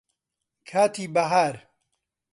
[0.69, 1.55] کاتی بەهار